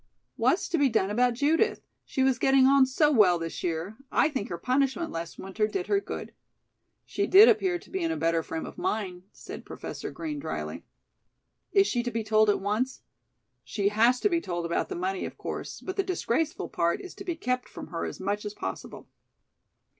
"What's 0.35 0.67
to 0.69 0.79
be 0.79 0.89
done 0.89 1.11
about 1.11 1.35
Judith? 1.35 1.81
She 2.05 2.23
was 2.23 2.39
getting 2.39 2.65
on 2.65 2.87
so 2.87 3.11
well 3.11 3.37
this 3.37 3.61
year. 3.61 3.97
I 4.11 4.29
think 4.29 4.49
her 4.49 4.57
punishment 4.57 5.11
last 5.11 5.37
winter 5.37 5.67
did 5.67 5.85
her 5.85 5.99
good." 5.99 6.33
"She 7.05 7.27
did 7.27 7.47
appear 7.47 7.77
to 7.77 7.89
be 7.91 8.01
in 8.01 8.09
a 8.11 8.17
better 8.17 8.41
frame 8.41 8.65
of 8.65 8.79
mind," 8.79 9.25
said 9.31 9.63
Professor 9.63 10.09
Green 10.09 10.39
drily. 10.39 10.85
"Is 11.71 11.85
she 11.85 12.01
to 12.01 12.09
be 12.09 12.23
told 12.23 12.49
at 12.49 12.59
once?" 12.59 13.03
"She 13.63 13.89
has 13.89 14.19
to 14.21 14.27
be 14.29 14.41
told 14.41 14.65
about 14.65 14.89
the 14.89 14.95
money, 14.95 15.23
of 15.23 15.37
course, 15.37 15.79
but 15.79 15.97
the 15.97 16.03
disgraceful 16.03 16.67
part 16.67 16.99
is 16.99 17.13
to 17.13 17.23
be 17.23 17.35
kept 17.35 17.69
from 17.69 17.89
her 17.89 18.03
as 18.03 18.19
much 18.19 18.43
as 18.43 18.55
possible." 18.55 19.07